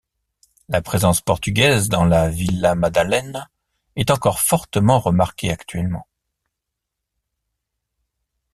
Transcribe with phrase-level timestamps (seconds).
[0.67, 3.51] La présence portugaise dans la Vila Madalena
[3.95, 6.07] est encore fortement remarquée actuellement.